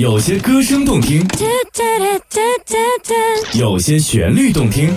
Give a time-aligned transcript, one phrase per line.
[0.00, 1.22] 有些歌声动听，
[3.52, 4.88] 有些旋律动听，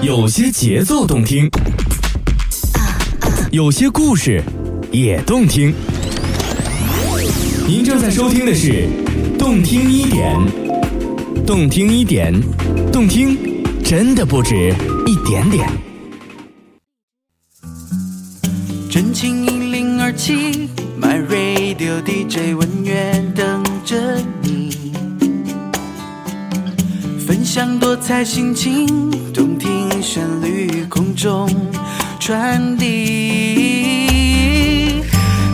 [0.00, 1.46] 有些节奏动听，
[3.50, 4.42] 有些故事
[4.90, 5.74] 也动听。
[7.66, 8.88] 您正在收听的是
[9.38, 10.34] 《动听一点》，
[11.44, 12.32] 动听一点，
[12.90, 13.36] 动听
[13.84, 14.74] 真的不止
[15.06, 15.68] 一点点。
[20.08, 23.94] 耳机，My Radio DJ 文乐等着
[24.40, 24.70] 你，
[27.26, 28.86] 分享多彩心情，
[29.34, 31.46] 动听旋律空中
[32.18, 32.86] 传递。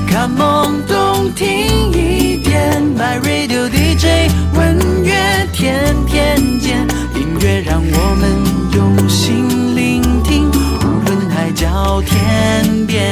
[0.09, 8.31] Come on，动听一点，My Radio DJ 文乐天天见，音乐让我们
[8.77, 13.03] 用心聆听，无论海角天边。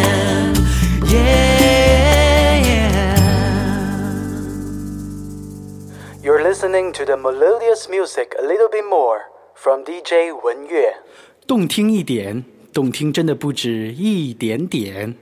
[1.12, 2.72] Yeah.
[6.22, 9.18] You're listening to the melodious music a little bit more
[9.54, 10.94] from DJ 文乐。
[11.46, 15.14] 动听一点，动听真的不止一点点。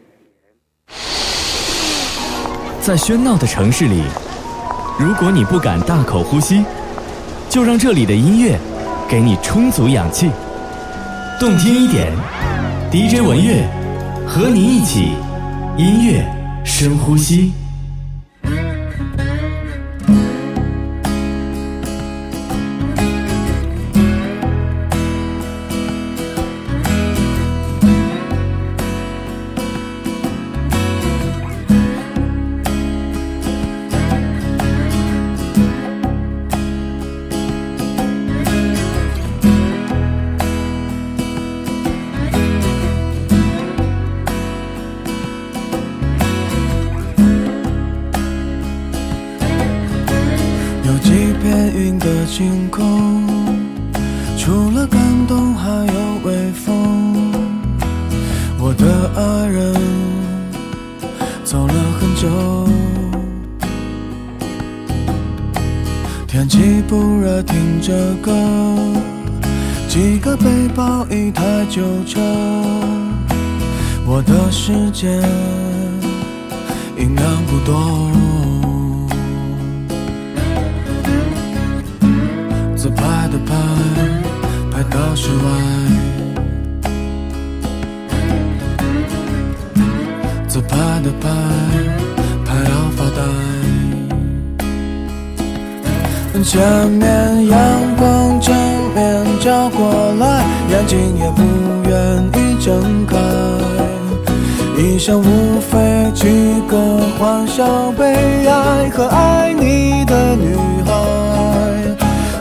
[2.80, 4.04] 在喧闹的城市里，
[4.98, 6.64] 如果你不敢大口呼吸，
[7.48, 8.56] 就让这里的音乐
[9.08, 10.30] 给你充足氧气。
[11.41, 12.12] 动听一点
[12.92, 13.66] ，DJ 文乐
[14.28, 15.16] 和你一起
[15.80, 16.22] 音乐
[16.62, 17.54] 深呼吸。
[74.72, 75.08] 我的世界
[76.97, 78.10] 音量不多。
[82.76, 83.54] 自拍的拍，
[84.70, 85.44] 拍到室外。
[90.47, 91.28] 自拍的拍，
[92.44, 93.20] 拍到发呆。
[96.42, 97.58] 前面阳
[97.97, 98.54] 光正
[98.94, 101.42] 面照过来，眼睛也不
[101.88, 103.00] 愿意睁。
[105.00, 106.28] 生无非几
[106.69, 106.77] 个
[107.19, 108.05] 欢笑、悲
[108.47, 110.93] 哀和爱你的女孩。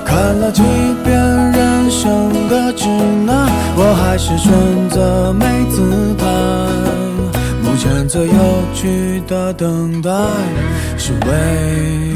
[0.06, 0.62] 看了几
[1.06, 2.86] 遍人生的指
[3.26, 4.52] 南，我还是选
[4.90, 6.28] 择没姿态。
[7.64, 8.34] 目前最有
[8.74, 10.12] 趣的等待
[10.98, 12.09] 是为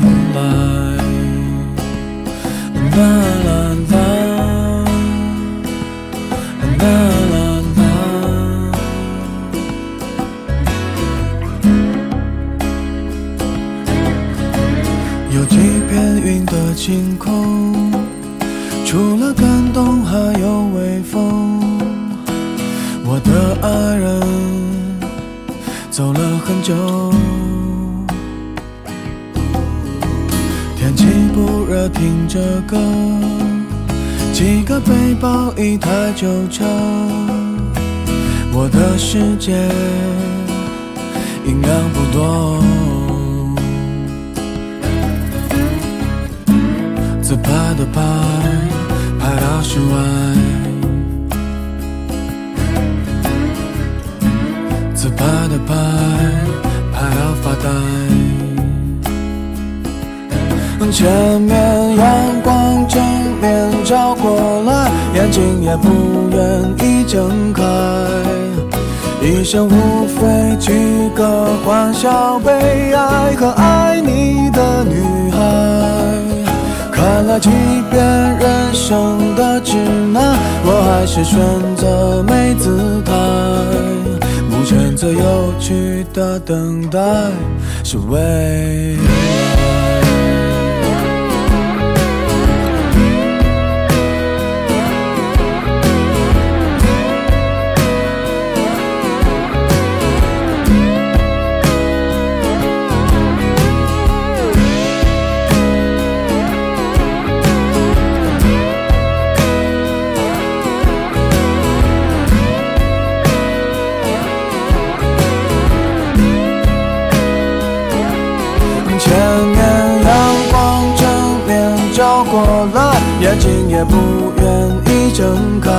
[123.85, 124.45] 不愿
[124.87, 125.71] 意睁开。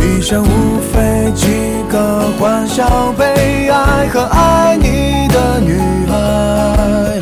[0.00, 1.46] 一生无非几
[1.90, 5.78] 个欢笑、悲哀和爱你的女
[6.08, 7.20] 孩。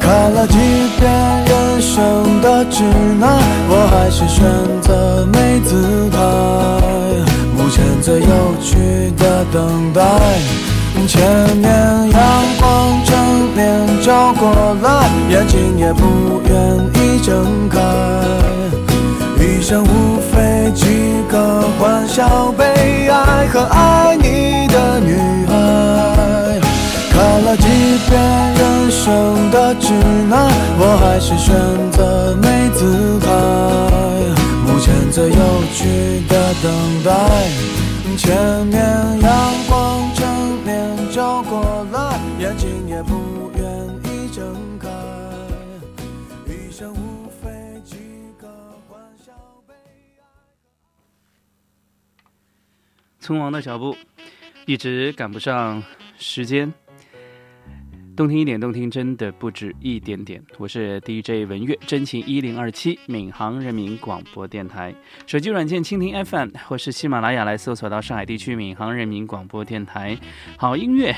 [0.00, 0.56] 看了几
[0.98, 1.10] 遍
[1.46, 2.82] 人生的指
[3.18, 3.38] 南，
[3.68, 4.44] 我还是选
[4.82, 6.18] 择没姿态。
[7.56, 8.26] 目前最有
[8.60, 10.02] 趣的等待，
[11.06, 11.22] 前
[11.56, 11.70] 面
[12.10, 12.20] 阳
[12.60, 13.10] 光正
[13.54, 16.52] 面照过来，眼睛也不愿
[16.94, 17.78] 意睁开。
[19.72, 20.84] 人生无非几
[21.30, 25.16] 个欢笑、悲哀和爱你的女
[25.46, 26.60] 孩。
[27.10, 27.66] 看了几
[28.06, 28.20] 遍
[28.52, 29.94] 人生的指
[30.28, 30.46] 南，
[30.78, 31.56] 我还是选
[31.90, 33.26] 择没姿态。
[34.66, 36.70] 目前最有趣的等
[37.02, 37.10] 待，
[38.18, 38.76] 前面
[53.22, 53.96] 匆忙的脚步，
[54.66, 55.80] 一直赶不上
[56.18, 56.72] 时间。
[58.16, 60.42] 动听一点，动听真的不止一点点。
[60.58, 64.92] 我是 DJ 文月，真情一零二七，闵行人民广播电台。
[65.24, 70.18] 手机软件蜻蜓 FM 或是喜马拉雅来搜索到上海地区闵行人民广播电台。
[70.56, 71.14] 好音乐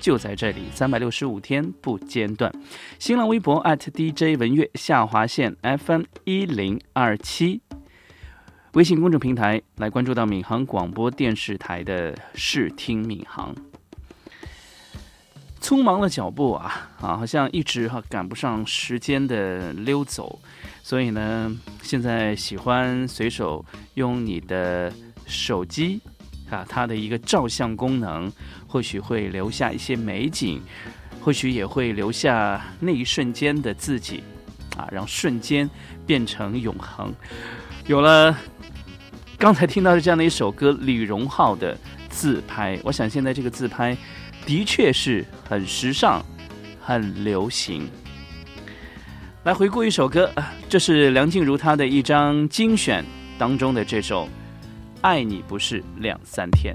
[0.00, 2.52] 就在这里，三百六十五天不间断。
[2.98, 7.62] 新浪微博 @DJ 文月下划线 FM 一零二七。
[8.74, 13.54] 微信公众平台来关注到闵行广播电视台的视听闵行。
[15.60, 20.40] 匆忙的脚步啊啊，好像一直哈赶不上时间的溜走，
[20.82, 24.92] 所以呢，现在喜欢随手用你的
[25.24, 26.00] 手机
[26.50, 28.30] 啊，它的一个照相功能，
[28.66, 30.60] 或许会留下一些美景，
[31.20, 34.24] 或许也会留下那一瞬间的自己
[34.76, 35.70] 啊，让瞬间
[36.04, 37.14] 变成永恒。
[37.86, 38.34] 有了
[39.44, 41.76] 刚才听到的这样的一首歌，李荣浩的
[42.08, 43.94] 自拍，我想现在这个自拍。
[44.46, 46.24] 的确是很时尚、
[46.80, 47.86] 很流行。
[49.42, 50.32] 来回顾一首歌，
[50.66, 53.04] 这是梁静茹她的一张精选
[53.36, 54.24] 当中的这首
[55.02, 56.74] 《爱你不是两三天》。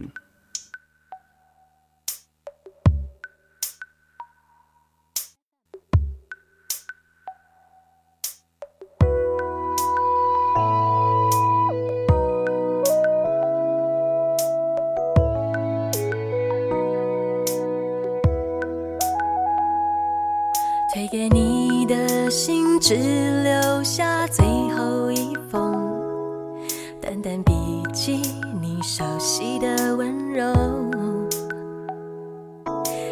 [28.62, 30.54] 你熟悉的温柔。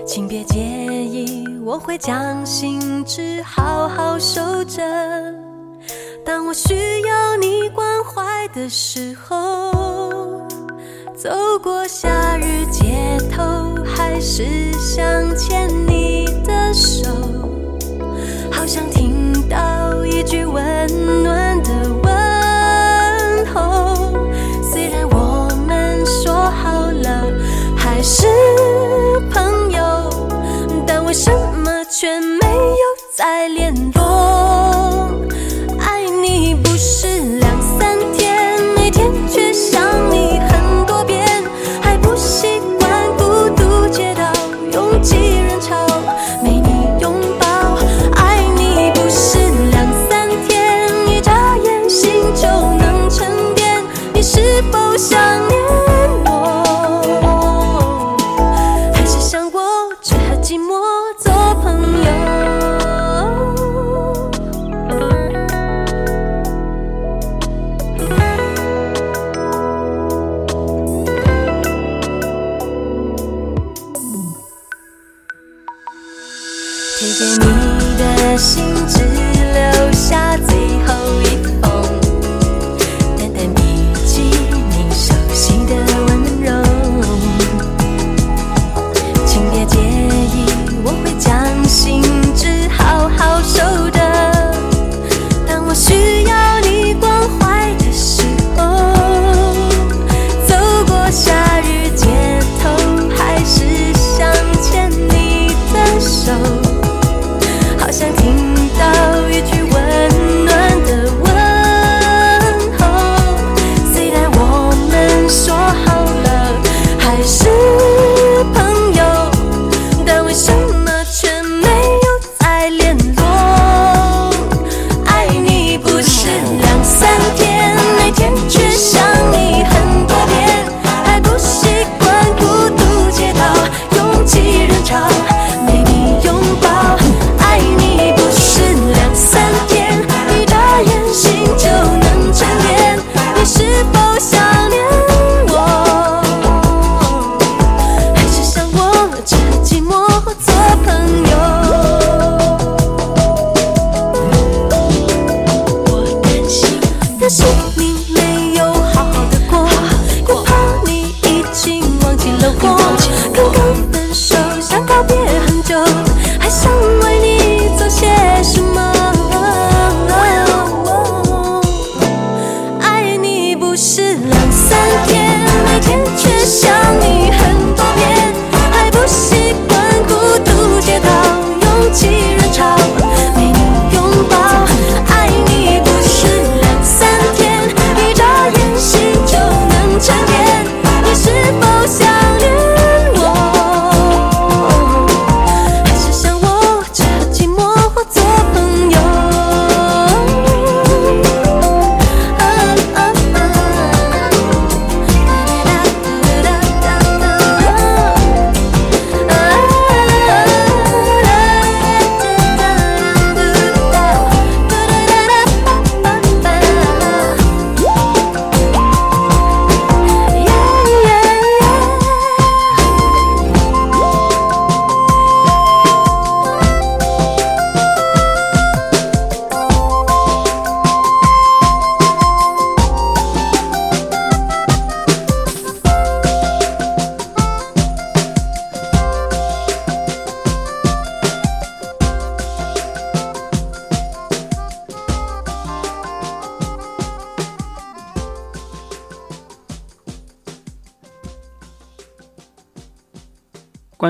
[0.06, 4.82] 请别介意，我会将信纸好好收着。
[6.26, 9.72] 当我需要你关怀的时候，
[11.16, 11.30] 走
[11.62, 13.44] 过夏日街头，
[13.86, 15.04] 还是想
[15.38, 17.10] 牵你的手。
[18.52, 21.47] 好想听到一句温暖
[28.08, 28.26] 是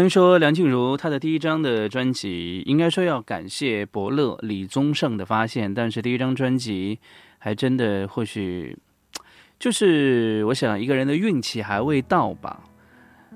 [0.09, 6.99] 说梁静茹她的第一张的专辑，应该说要感谢伯乐李宗盛的发现，但是第一张专辑
[7.39, 8.77] 还真的或许
[9.59, 12.63] 就是我想一个人的运气还未到吧。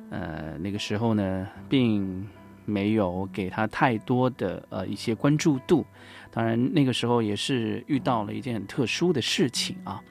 [0.10, 2.28] 呃，那个时候呢，并
[2.66, 5.86] 没有给他太多的呃一些关注度。
[6.34, 10.02] 当然，那个时候也是遇到了一件很特殊的事情啊。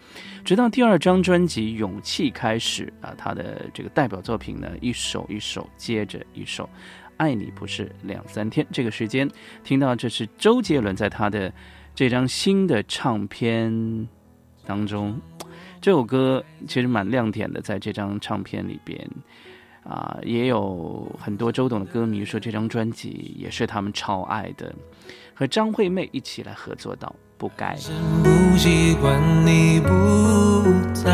[0.45, 6.65] 直到第二张专辑《勇气》开始啊，他的这个代表作品呢，一首一首接着一首，
[7.17, 8.67] 《爱你不是两三天》。
[8.71, 9.27] 这个时间
[9.65, 11.51] 听到这是周杰伦在他的
[11.95, 14.07] 这张新的唱片
[14.67, 15.19] 当中，
[15.81, 19.09] 这首歌其实蛮亮点的，在这张唱片里边
[19.85, 24.73] 啊，也有很多周董的歌迷说这张专辑也是他们超爱的。
[25.35, 27.75] 和张惠妹一起来合作到不该
[28.23, 29.89] 不习惯你不
[30.93, 31.11] 在，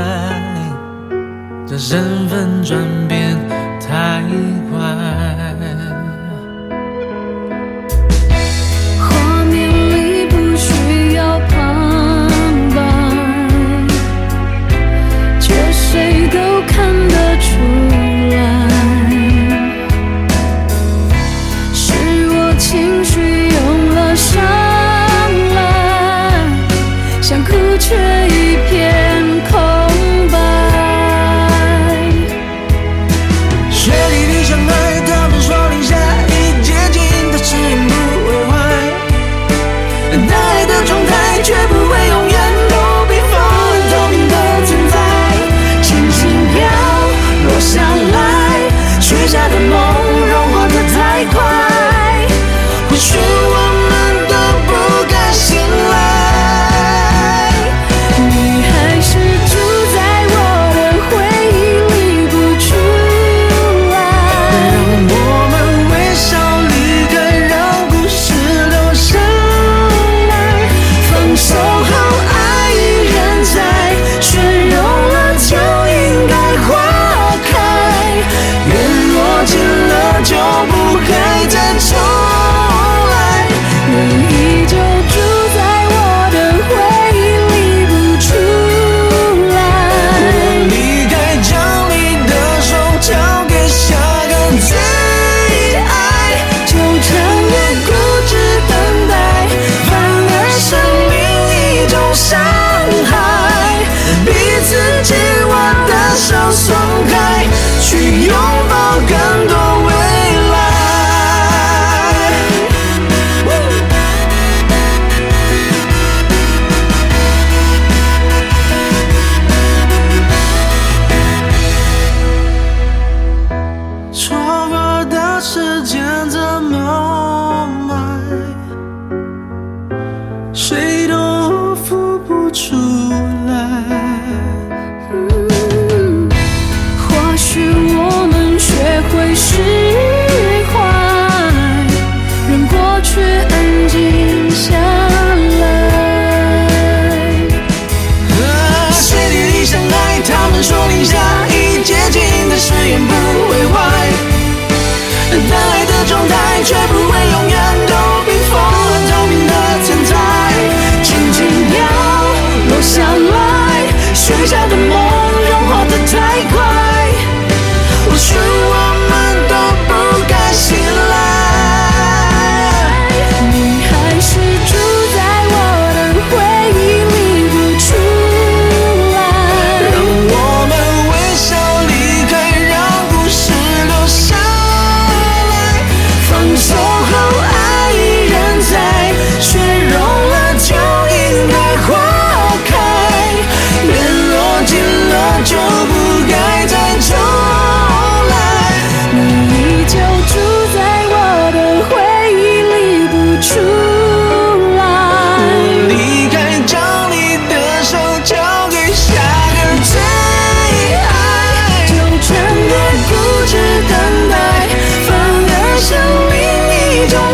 [1.65, 3.37] 这身份转变
[3.81, 4.21] 太
[4.69, 4.77] 快。
[8.99, 12.29] 画面里不需要旁
[12.75, 12.77] 白，
[15.41, 17.47] 却谁都看得出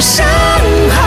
[0.02, 0.26] 伤
[0.90, 0.98] 害。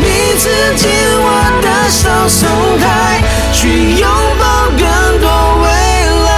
[0.00, 0.04] 彼
[0.36, 0.88] 此紧
[1.20, 1.26] 握
[1.62, 2.46] 的手松
[2.78, 3.20] 开，
[3.52, 4.06] 去拥
[4.38, 4.80] 抱更
[5.20, 5.26] 多
[5.62, 5.66] 未
[6.26, 6.28] 来。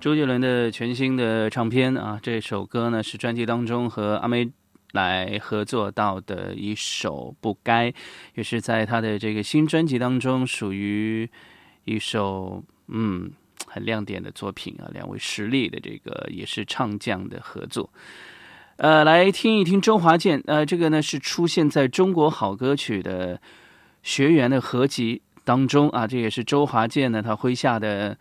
[0.00, 4.50] 周杰伦的全新的唱片啊，这首歌呢是专辑当中和阿妹
[4.92, 7.90] 来合作到的一首《不该》，
[8.34, 11.28] 也是在他的这个新专辑当中属于
[11.84, 13.30] 一首嗯
[13.66, 14.88] 很亮点的作品啊。
[14.92, 17.90] 两位实力的这个也是唱将的合作，
[18.76, 23.40] 呃，来听一听周华健，呃，这个呢是出现在中国好歌曲的
[24.02, 28.16] 学员的合集当中啊，这也是周华健呢他麾下的。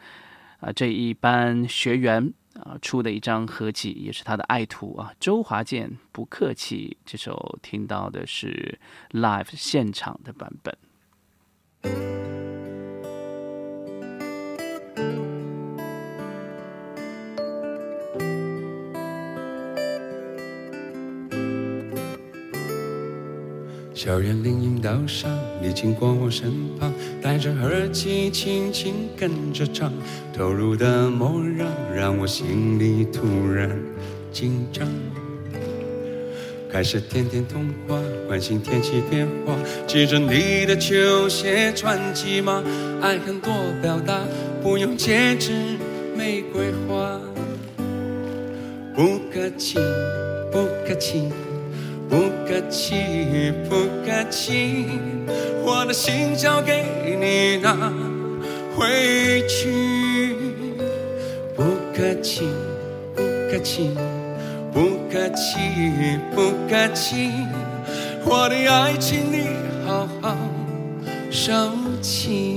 [0.62, 5.14] 啊，这一班学员啊出的一张合集，也是他的爱徒啊。
[5.20, 8.80] 周华健不客气，这首听到的是
[9.12, 10.76] live 现场的版本。
[23.94, 26.92] 校园林荫道上，你经过我身旁，
[27.32, 29.90] 戴着耳机轻轻跟着唱，
[30.38, 31.66] 投入的模样
[31.96, 33.72] 让我心里突然
[34.34, 34.86] 紧张。
[36.70, 39.56] 开始天天通话，关心天气变化，
[39.88, 42.62] 系着你的球鞋穿几码，
[43.02, 44.20] 爱很多表达，
[44.62, 45.54] 不用戒指
[46.14, 47.18] 玫瑰花，
[48.94, 49.80] 不客气，
[50.52, 51.30] 不客气。
[52.10, 54.86] 不客气，不客气，
[55.64, 57.92] 我的心交给你拿
[58.76, 60.36] 回去。
[61.56, 62.48] 不客气，
[63.14, 63.92] 不客气，
[64.74, 64.80] 不
[65.12, 65.58] 客气，
[66.34, 67.32] 不客气，
[68.26, 69.50] 我的爱，情你
[69.86, 70.38] 好好
[71.30, 71.52] 收
[72.02, 72.51] 起。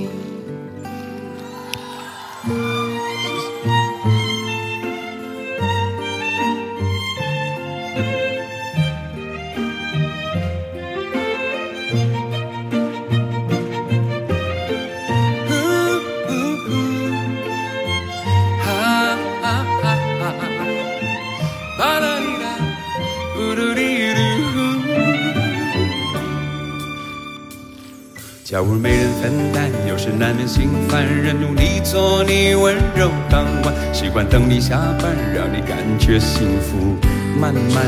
[29.24, 31.34] 分担，有时难免心烦人。
[31.40, 36.94] 努力做你温柔港湾，习惯等你下班，让你感觉幸福
[37.40, 37.86] 满满。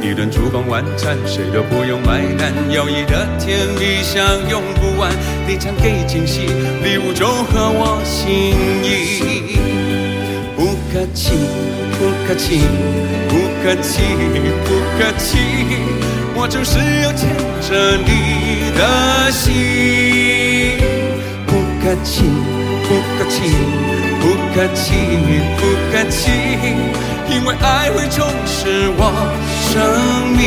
[0.00, 5.10] 一顿烛光晚餐，谁都不用买单，友谊的甜蜜享用不完。
[5.48, 6.46] 你常给惊喜，
[6.84, 9.58] 礼物就合我心意。
[10.54, 11.34] 不客气，
[11.98, 12.60] 不客气，
[13.28, 14.00] 不客气，
[14.64, 15.38] 不客气。
[16.42, 17.30] 我就是要牵
[17.62, 19.52] 着你的心，
[21.46, 22.24] 不客气，
[22.82, 23.54] 不客气，
[24.18, 24.90] 不客气，
[25.56, 26.32] 不客气，
[27.30, 29.00] 因为爱会充实我
[29.70, 29.70] 生
[30.36, 30.42] 命。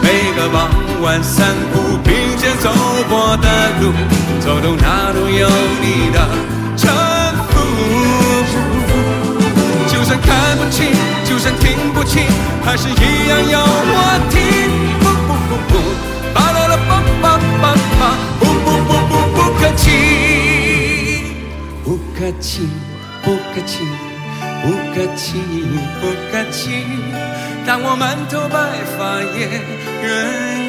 [0.00, 0.06] 每
[0.36, 0.70] 个傍
[1.02, 2.70] 晚散步，并肩走
[3.08, 3.48] 过的
[3.80, 3.90] 路，
[4.38, 5.50] 走到哪都有
[5.82, 6.18] 你的
[6.76, 6.88] 搀扶，就
[10.10, 10.90] 就算看不清，
[11.24, 12.26] 就算听不清。
[12.64, 14.42] 还是一样要我听，
[14.98, 15.72] 不不不不，
[16.34, 17.64] 巴啦啦吧吧吧
[18.00, 18.02] 吧，
[18.40, 19.86] 不不不不不客气，
[21.84, 22.66] 不客气，
[23.22, 23.86] 不客气，
[24.64, 25.38] 不客气，
[26.00, 26.82] 不客气，
[27.64, 28.58] 当我满头白
[28.98, 29.62] 发也
[30.02, 30.10] 愿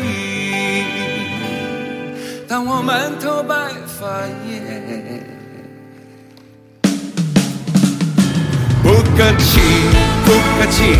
[0.06, 0.86] 意，
[2.48, 3.56] 当我满头白
[3.88, 4.06] 发
[4.48, 4.71] 也
[9.22, 9.62] 不客气，
[10.26, 10.98] 不客气。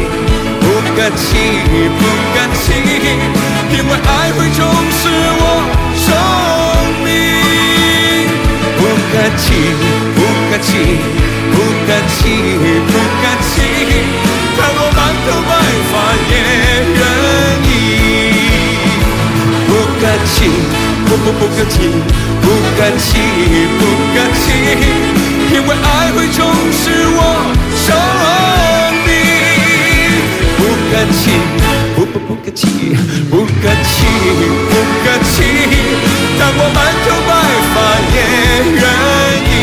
[0.60, 1.26] 不客气，
[1.98, 2.70] 不客气，
[3.72, 4.62] 因为爱会充
[4.94, 5.10] 实
[5.42, 5.44] 我
[5.98, 6.06] 生
[7.04, 7.10] 命。
[8.78, 8.80] 不
[9.10, 9.44] 客气，
[10.14, 10.70] 不客气，
[11.50, 11.58] 不
[11.88, 12.22] 客气，
[12.86, 13.58] 不客气，
[14.56, 15.52] 看我满头白
[15.90, 15.94] 发
[16.30, 16.32] 也
[16.94, 17.02] 愿
[17.66, 17.74] 意。
[19.66, 20.38] 不客气，
[21.08, 21.90] 不不不客气，
[22.40, 22.46] 不
[22.78, 23.10] 客气，
[23.80, 23.82] 不
[24.14, 24.46] 客气，
[25.54, 26.40] 因为爱会充
[26.72, 26.84] 实
[27.14, 27.20] 我
[27.76, 27.88] 生
[29.06, 29.10] 命。
[30.58, 30.60] 不
[30.90, 31.22] 客气，
[31.96, 32.62] 不不不客气，
[33.30, 34.06] 不客气，
[34.70, 35.44] 不客气，
[36.40, 37.30] 当我满头白
[37.74, 37.76] 发
[38.16, 38.18] 也
[38.80, 38.84] 愿
[39.52, 39.54] 意，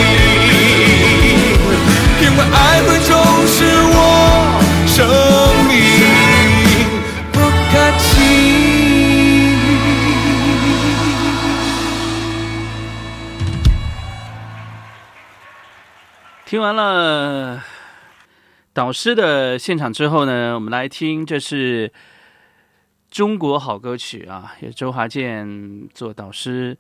[2.20, 3.10] 因为爱会充
[3.46, 3.56] 实
[3.90, 3.96] 我
[4.86, 4.96] 生
[16.48, 17.62] 听完了。
[18.72, 21.92] 导师的现场之后呢，我们来听，这是
[23.10, 26.74] 中国好歌曲啊，有周华健做导师，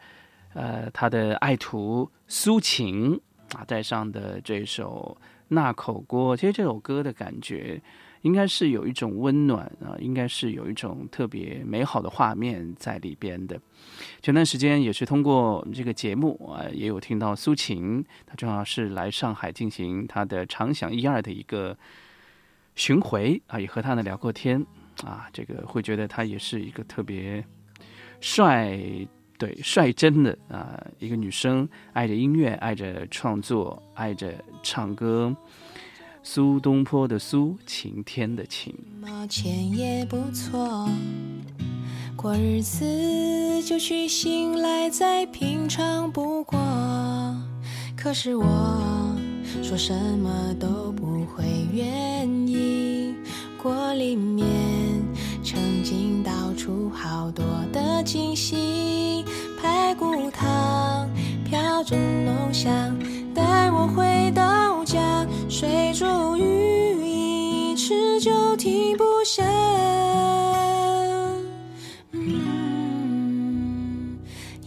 [0.54, 3.20] 呃，他的爱徒苏秦
[3.54, 7.78] 啊带上的这首《那口锅》，其实这首歌的感觉
[8.22, 13.60] 应该是有一种温暖啊，应该是有一种特别美好的画面在里边的。
[14.22, 21.76] 前段时间也是通过这个节目啊，也有听到苏晴，她正好是来上海进行她的长享一二的一个
[22.74, 24.64] 巡回啊，也和她呢聊过天
[25.04, 27.44] 啊，这个会觉得她也是一个特别
[28.20, 28.78] 帅。
[29.38, 35.32] 对，率真的啊，一个女生爱着音乐，爱着创作，爱着唱歌。
[36.30, 38.74] 苏东坡的苏，晴天的晴。
[39.00, 40.86] 毛钱也不错，
[42.14, 42.84] 过日子
[43.62, 46.60] 就去醒来再平常不过。
[47.96, 48.44] 可是我
[49.62, 53.14] 说什么都不会愿意，
[53.56, 54.46] 锅里面
[55.42, 59.24] 曾经倒出好多的惊喜。
[59.58, 61.08] 排骨汤
[61.46, 62.94] 飘着浓香，
[65.58, 69.42] 水煮鱼一吃就停不下。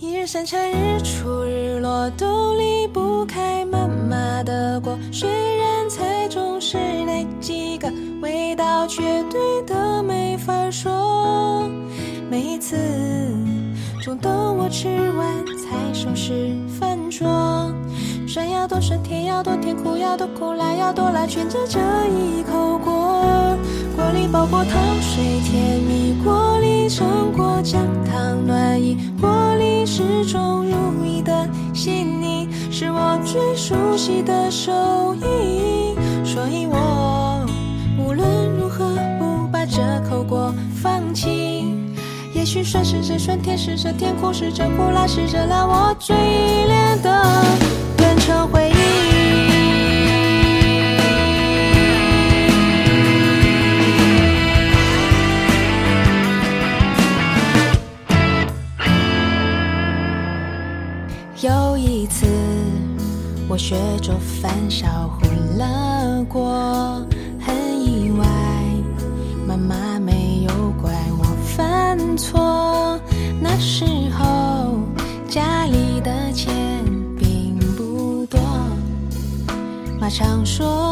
[0.01, 7.89] 一日三餐日出日落都离不开妈妈的锅，虽然菜总是那几个，
[8.21, 9.01] 味道绝
[9.32, 11.71] 对的没法说。
[12.30, 12.75] 每一次。
[14.04, 17.71] 总等我吃完才收拾饭桌，
[18.32, 23.58] 酸要多酸，甜要多甜，苦要多苦，辣要多辣，全在这一口锅。
[23.94, 34.72] 锅里煲过糖水甜蜜，锅里盛过姜汤暖意，锅里始终如一的细腻，是我最熟悉的手
[35.15, 35.94] 艺。
[36.24, 37.46] 所以我
[38.00, 41.65] 无论如何不把这口锅放弃。
[42.34, 47.12] 也许酸是这酸，甜是这甜，苦是这苦，辣是这辣，我最依恋的
[48.32, 48.74] 的回忆。
[61.46, 62.26] 有一次，
[63.50, 65.26] 我学做饭烧糊
[65.58, 67.06] 了锅，
[67.39, 68.26] 很意外，
[69.46, 71.26] 妈妈没有怪我。
[71.58, 72.39] 犯错，
[80.13, 80.90] 常说，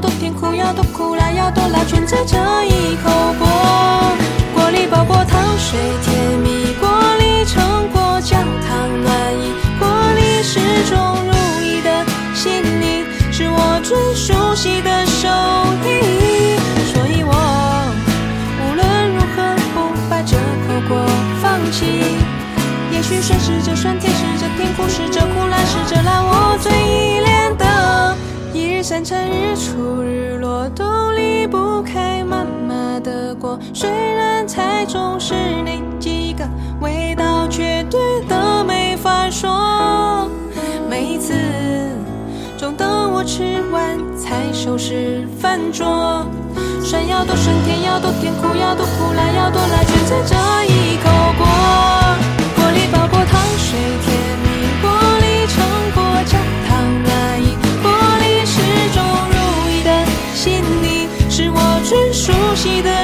[0.00, 3.46] 要多甜，苦要多苦，辣要多辣，全在这一口锅。
[4.54, 10.58] 锅里包过糖水甜蜜，锅里盛过姜糖暖意，锅里始
[10.88, 11.32] 终如
[11.62, 11.90] 一的
[12.34, 12.48] 细
[12.80, 15.28] 腻，是我最熟悉的手
[15.84, 16.56] 艺。
[16.94, 17.34] 所以我
[18.64, 21.04] 无论如何不把这口锅
[21.42, 22.16] 放弃。
[22.90, 27.09] 也许酸是这酸，甜是这甜，苦是这苦，辣是这辣，我最依恋的。
[28.90, 33.56] 一日三餐，日出日落都离不开妈妈的锅。
[33.72, 35.32] 虽然菜中是
[35.64, 36.44] 那几个，
[36.80, 40.28] 味道绝对的没法说。
[40.88, 41.34] 每一次
[42.58, 46.26] 总等我吃完才收拾饭桌。
[46.82, 50.34] 酸要多酸，甜要多甜，苦要多苦，辣要多辣，全在这
[50.66, 51.08] 一口
[62.62, 62.99] 记得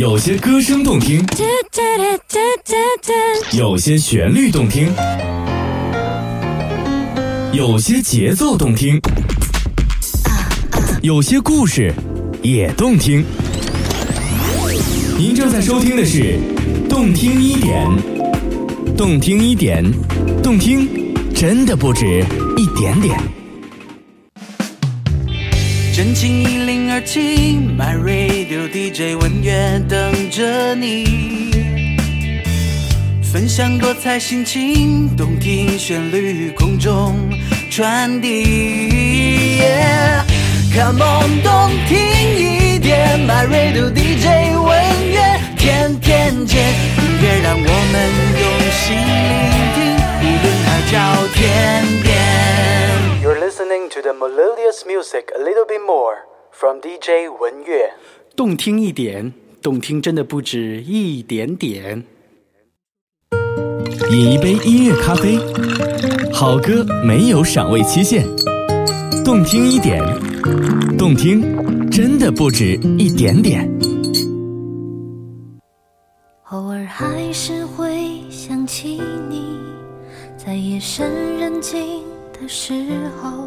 [0.00, 1.22] 有些歌声动听，
[3.52, 4.90] 有些旋律动听，
[7.52, 8.98] 有些节奏动听，
[11.02, 11.92] 有些故事
[12.40, 13.22] 也动听。
[15.18, 16.38] 您正在收听的是
[16.88, 17.86] 《动听一点》，
[18.96, 19.84] 动听一点，
[20.42, 20.88] 动听
[21.34, 22.24] 真的不止
[22.56, 23.20] 一点点。
[26.02, 31.50] 真情一零二七，My Radio DJ 文乐等着你，
[33.22, 37.28] 分享多彩心情，动听旋律空中
[37.70, 39.60] 传递。
[40.72, 41.98] Come on，动听
[42.34, 44.72] 一点，My Radio DJ 文
[45.12, 46.64] 乐天天见，
[46.96, 48.10] 音乐让我们
[48.40, 49.49] 用心
[54.10, 57.92] the melodious music a little bit more from DJ 文乐。
[58.34, 62.04] 动听一点，动听真的不止一点点。
[64.10, 65.38] 饮一杯音乐咖啡，
[66.32, 68.26] 好歌没有赏味期限，
[69.24, 70.02] 动听一点，
[70.98, 73.70] 动听真的不止一点点。
[76.50, 79.60] 偶尔还是会想起你，
[80.36, 82.72] 在夜深人静的时
[83.22, 83.46] 候，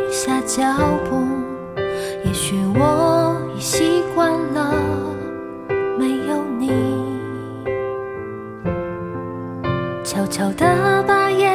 [0.23, 0.63] 下脚
[1.09, 1.25] 步。
[2.23, 4.71] 也许我已习惯了
[5.97, 6.69] 没有你，
[10.03, 11.51] 悄悄地把眼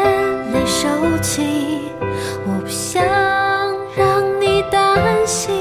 [0.53, 0.89] 泪收
[1.23, 1.93] 起。
[2.45, 3.05] 我不想
[3.97, 5.55] 让你担心，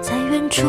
[0.00, 0.68] 在远处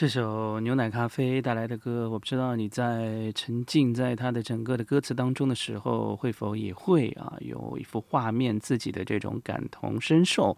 [0.00, 10.56] 这首牛奶咖啡带来的歌，我不知道你在沉浸在它的整个的歌词当中的时候，会否也会啊有一幅画面，自己的这种感同身受，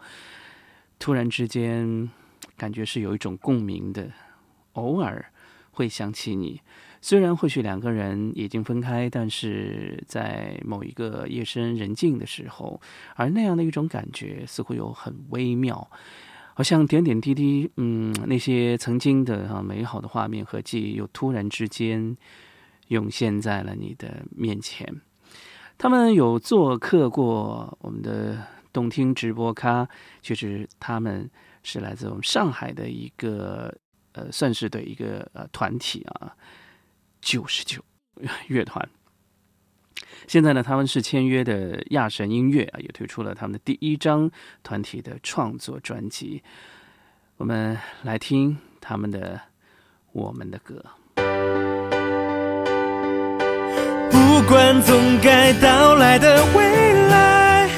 [1.00, 2.08] 突然之间
[2.56, 4.12] 感觉是有一种共鸣的，
[4.74, 5.32] 偶尔
[5.72, 6.60] 会想起你。
[7.00, 12.80] 虽然或许两个人已经分开，但是在某一个夜深人静的时候，
[13.16, 15.90] 而那样的一种感觉似乎有很微妙。
[16.54, 22.16] 好像点点滴滴，嗯，那些曾经的啊美好的画面和记忆，又突然之间
[22.88, 25.00] 涌现在了你的面前。
[25.78, 29.88] 他们有做客过我们的动听直播咖，
[30.20, 31.28] 确实他们
[31.62, 33.74] 是来自我们上海的一个
[34.12, 36.36] 呃，算是的一个呃团体啊，
[37.20, 37.82] 九十九
[38.48, 38.88] 乐团。
[40.26, 44.30] 现在呢，他们是签约的亚神音乐啊，也推出了他们的第一张
[44.62, 46.42] 团体的创作专辑。
[47.36, 49.36] 我们来听他们的
[50.12, 50.84] 《我们的歌》。
[54.10, 57.68] 不管总该到来的未来，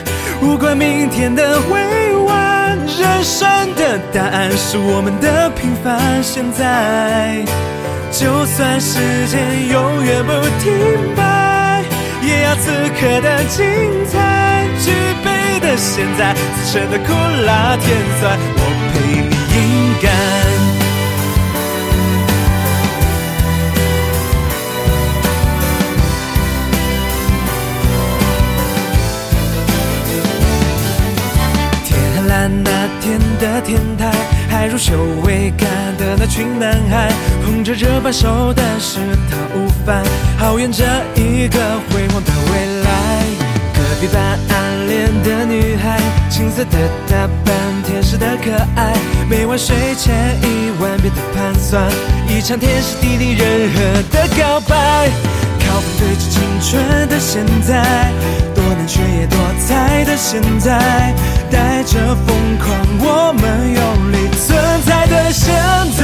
[0.42, 7.45] 无关明天的未完，人生的答案是我们的平凡现在。
[8.11, 11.14] 就算时间永远不停
[12.57, 13.64] 此刻的精
[14.07, 14.90] 彩，举
[15.24, 17.12] 杯的现在，此生的苦
[17.46, 17.86] 辣甜
[18.20, 18.61] 酸，我
[18.92, 18.94] 陪
[19.28, 19.59] 你饮
[20.02, 20.05] 干。
[31.84, 31.90] 天
[32.28, 34.02] 蓝那天的天台，
[34.55, 34.92] 还如羞
[35.24, 37.12] 未干的那群男孩，
[37.44, 40.05] 捧着这半熟的石头午饭，
[40.38, 40.84] 好远这
[41.16, 41.59] 一个
[41.90, 43.24] 辉煌的未来。
[43.74, 46.00] 隔壁班暗恋的女孩，
[46.30, 46.78] 青涩的
[47.09, 48.94] 打扮，天使的可爱，
[49.28, 51.90] 每晚睡前一万遍的盘算，
[52.28, 55.11] 一场天时地利人和的告白。
[55.66, 57.82] 靠风对着青春的现在，
[58.75, 61.14] 多难却也多彩的现在，
[61.49, 65.55] 带着疯狂，我们用力存在的现
[65.95, 66.03] 在。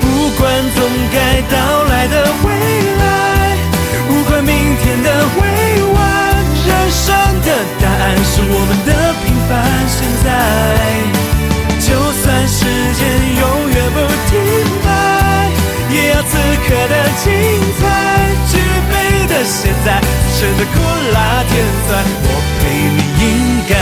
[0.00, 0.06] 不
[0.36, 0.82] 管总
[1.14, 2.50] 该到来的未
[2.98, 3.02] 来，
[4.10, 4.52] 无关明
[4.82, 5.08] 天的
[5.38, 5.42] 未
[5.94, 6.02] 完，
[6.66, 7.14] 人生
[7.46, 7.48] 的
[7.80, 8.90] 答案是我们的
[9.22, 9.50] 平凡
[9.86, 10.26] 现在。
[11.78, 12.58] 就算时
[12.98, 13.06] 间
[13.38, 14.34] 永远不停
[14.82, 14.88] 摆，
[15.94, 16.34] 也要此
[16.66, 17.30] 刻的精
[17.78, 17.80] 彩。
[19.30, 20.00] 的现在，
[20.32, 20.72] 此生的苦
[21.14, 22.26] 辣甜酸，我
[22.58, 22.62] 陪
[22.96, 23.24] 你饮
[23.68, 23.72] 干。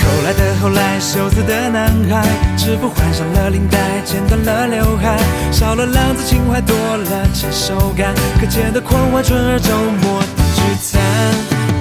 [0.00, 2.24] 后来的后来，羞涩的男孩，
[2.56, 5.18] 制服换上了领带，剪短了刘海，
[5.50, 11.02] 少了浪子情怀，多了成熟感，可见的狂欢，春儿周末的聚餐，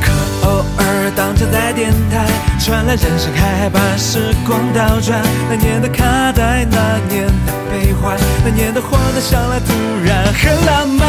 [0.01, 0.11] 可
[0.47, 0.82] 偶尔
[1.23, 2.27] 当着在电台
[2.59, 6.03] 传来人生海海，把时光倒转，那年的卡
[6.33, 9.71] 带，那年的悲欢，那年的荒诞，想来突
[10.03, 11.07] 然很浪漫，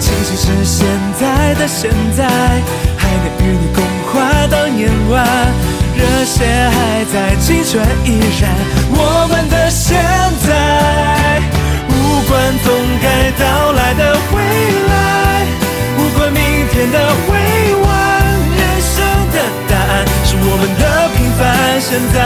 [0.00, 0.84] 庆幸是现
[1.20, 2.26] 在的现在，
[2.98, 5.24] 还能与你共话当年晚。
[5.94, 8.50] 热血还在，青春依然，
[8.90, 10.02] 我们的现
[10.48, 11.40] 在，
[11.86, 11.92] 无
[12.28, 13.06] 关总该
[13.38, 14.36] 到来的未
[14.90, 15.46] 来，
[15.96, 16.98] 无关明天的
[17.30, 17.32] 未
[17.84, 17.87] 完，
[19.68, 22.16] 答案是我们的平凡现在。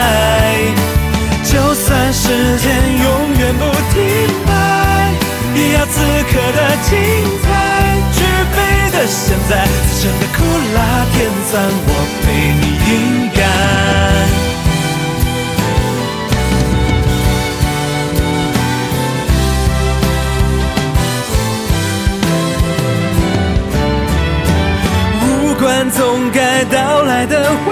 [1.45, 2.71] 就算时间
[3.03, 3.07] 永
[3.39, 4.01] 远不停
[4.47, 4.51] 摆，
[5.55, 6.01] 也要此
[6.31, 6.59] 刻的
[6.89, 6.91] 精
[7.43, 7.45] 彩。
[8.13, 8.19] 举
[8.55, 8.57] 杯
[8.93, 10.39] 的现在，此生的苦
[10.75, 10.79] 辣
[11.13, 11.53] 甜酸，
[11.87, 11.91] 我
[12.23, 12.27] 陪
[12.61, 12.91] 你饮
[13.35, 14.52] 干。
[27.23, 27.71] 到来的未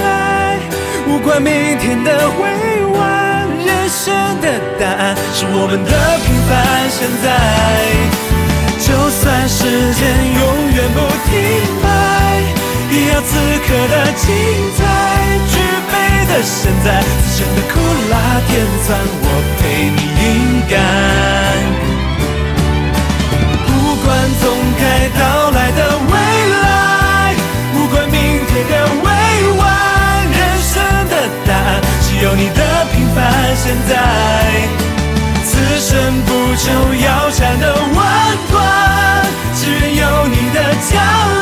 [0.00, 0.60] 来，
[1.08, 4.46] 无关明天的未完，人生的
[4.78, 5.90] 答案是我们的
[6.22, 6.50] 平凡
[6.88, 7.26] 现在。
[8.78, 9.58] 就算时
[9.94, 10.06] 间
[10.38, 11.34] 永远不停
[11.82, 11.86] 摆，
[12.94, 13.30] 也要此
[13.66, 14.30] 刻的精
[14.78, 14.80] 彩。
[15.50, 15.58] 举
[15.90, 15.92] 杯
[16.30, 17.74] 的现在，此生的苦
[18.08, 18.14] 辣
[18.46, 18.50] 甜
[18.86, 19.26] 酸，我
[19.58, 20.72] 陪你饮干。
[23.66, 23.70] 不
[24.04, 24.08] 管
[24.40, 24.44] 总
[24.78, 24.82] 该
[25.18, 26.11] 到来的未，
[28.68, 29.08] 的未
[29.58, 29.62] 完
[30.30, 31.14] 人生的
[31.46, 32.60] 答案，只有你的
[32.92, 33.22] 平凡
[33.56, 33.92] 现在。
[35.44, 35.50] 此
[35.80, 35.90] 生
[36.22, 36.70] 不求
[37.04, 37.98] 腰缠的万
[38.50, 38.54] 贯，
[39.54, 40.58] 只愿有你的
[40.90, 40.92] 将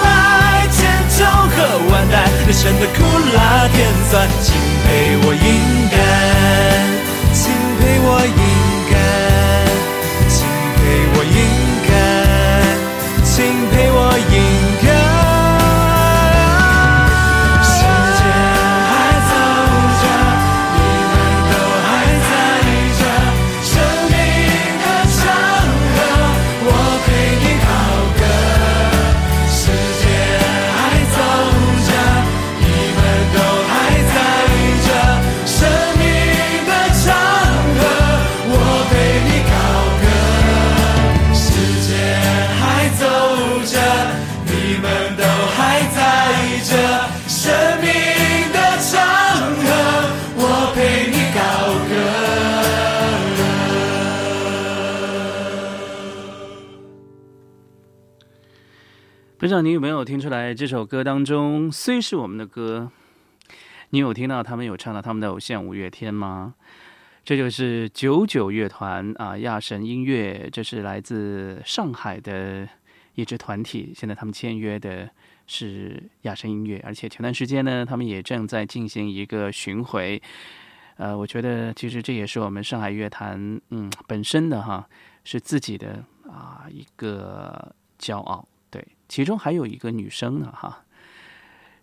[0.02, 0.66] 来。
[0.70, 1.56] 千秋和
[1.90, 2.14] 万代，
[2.46, 2.98] 人生的苦
[3.34, 4.54] 辣甜酸，请
[4.84, 4.88] 陪
[5.22, 5.69] 我一。
[59.62, 62.90] 你有没有听出来，这首歌当中虽是我们的歌，
[63.90, 66.54] 你有听到他们有唱到他们的偶像五月天吗？
[67.24, 72.66] 这就是九九乐团啊，亚神音乐，这是来自上海的
[73.14, 73.92] 一支团体。
[73.94, 75.08] 现在他们签约的
[75.46, 80.20] 是亚神音乐，而且前段时间呢，他们也正在进行一个巡回。
[80.96, 84.88] 呃，我觉得其实这也是我们上海乐坛，嗯，本身的哈
[85.22, 88.48] 是自己的啊一个骄傲。
[89.10, 90.84] 其中还有一个女生呢，哈。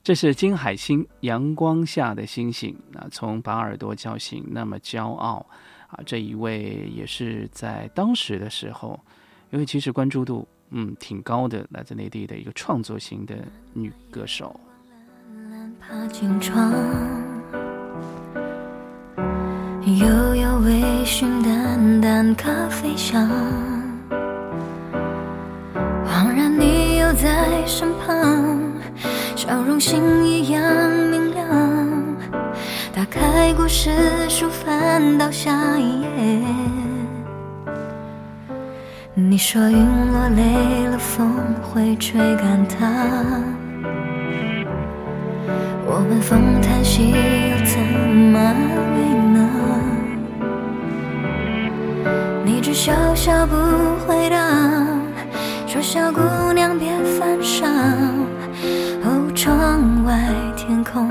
[0.01, 5.45] 这是金海心，《阳光下的星星》啊，从把耳朵叫醒，那么骄傲
[5.89, 5.99] 啊！
[6.05, 8.97] 这一位也是在当时的时候，
[9.49, 13.35] 因为其实关注度嗯挺高的，来自内地的一个创作型的
[13.73, 14.57] 女歌手。
[15.81, 16.71] 爬进窗，
[19.85, 23.29] 悠悠微醺，淡淡咖啡香，
[27.17, 28.71] 在身旁，
[29.35, 30.61] 笑容星一样
[31.09, 31.47] 明亮。
[32.95, 33.89] 打开故事
[34.29, 36.07] 书，翻到下一页。
[39.15, 39.77] 你说云
[40.11, 41.27] 落累了，风
[41.63, 42.87] 会吹干它。
[45.87, 48.55] 我们风叹息，又怎么安
[48.93, 48.97] 慰
[49.33, 49.39] 呢？
[52.45, 53.55] 你只笑笑不
[54.05, 54.46] 回答，
[55.77, 57.67] 说小姑娘别犯傻。
[59.03, 61.07] 哦，窗外天空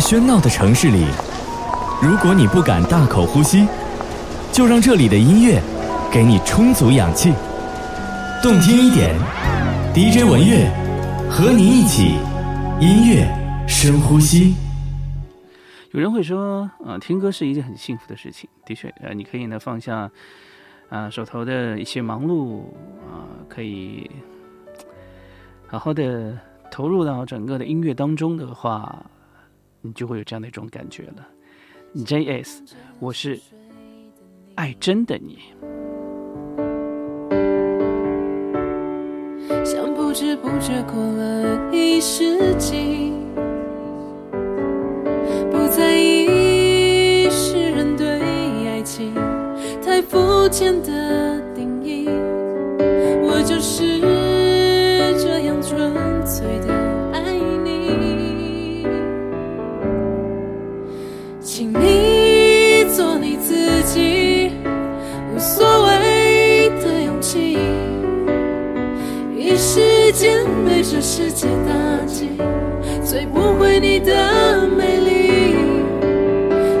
[0.00, 1.04] 喧闹的城市里，
[2.02, 3.68] 如果你不敢大口呼吸，
[4.50, 5.60] 就让这里的音乐
[6.10, 7.32] 给你充足氧气。
[8.42, 9.14] 动听一点
[9.94, 10.66] ，DJ 文乐
[11.30, 12.14] 和你一起
[12.80, 13.28] 音乐
[13.68, 14.54] 深呼吸。
[15.92, 18.48] 有人会说，啊、听歌是一件很幸福的事情。
[18.64, 20.10] 的确，呃，你可以呢放下
[20.88, 22.60] 啊、手头的一些忙碌
[23.06, 24.10] 啊、可以
[25.66, 26.36] 好好的
[26.70, 29.04] 投入到整个的音乐当中的话，
[29.80, 31.26] 你就会有这样的一种感觉了。
[32.04, 32.62] J.S，
[32.98, 33.40] 我是
[34.54, 35.38] 爱真的你。
[39.64, 43.12] 像不知不觉过了一世纪，
[45.50, 48.20] 不在意世人对
[48.68, 49.14] 爱情
[49.82, 51.39] 太肤浅的
[74.00, 75.54] 的美丽。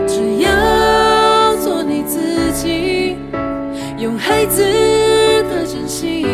[0.06, 3.16] 只要做你自己，
[3.98, 6.26] 用孩子的真心，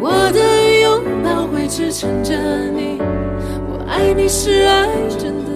[0.00, 0.40] 我的
[0.80, 2.34] 拥抱会支撑着
[2.74, 2.98] 你。
[3.68, 4.88] 我爱你是爱
[5.18, 5.51] 真的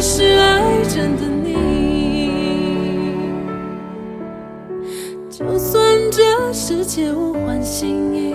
[0.00, 2.30] 是爱着的你。
[5.30, 8.34] 就算这世界无换心意，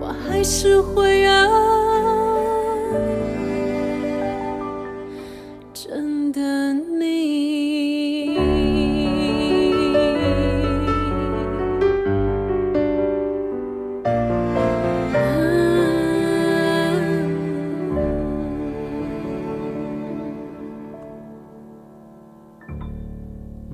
[0.00, 1.46] 我还是会爱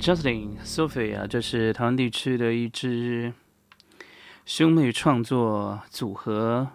[0.02, 3.32] Justin Sophia，这是台湾地区的一支
[4.44, 6.70] 兄妹创作组合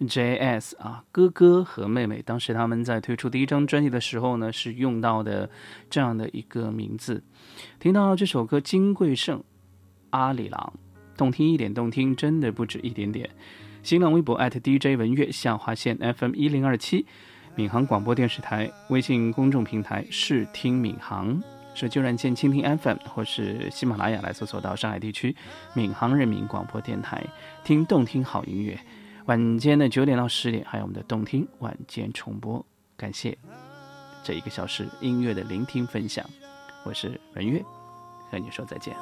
[0.00, 2.22] JS 啊，哥哥和妹妹。
[2.22, 5.50] 当时他们在推出第一张专辑的时候呢，是用到的
[5.90, 7.22] 这样的一个名字。
[7.78, 9.44] 听到这首歌《金贵盛
[10.08, 10.72] 阿里郎》，
[11.18, 13.28] 动听一点，动听真的不止一点点。
[13.82, 17.04] 新浪微博 @DJ 文月下划线 FM 一零二七，
[17.56, 21.42] 闵行广播电视台微信公众平台视听闵行。
[21.74, 25.34] 手机软件倾听 fm 或是喜马拉雅来搜索到上海地区
[25.74, 27.24] 闵行人民广播电台
[27.64, 28.78] 听动听好音乐
[29.26, 32.64] 晚间的九点到十点还有我们的动听晚间重播
[32.96, 33.36] 感谢
[34.22, 36.24] 这一个小时音乐的聆听分享
[36.84, 37.62] 我是文月
[38.30, 38.94] 和你说再见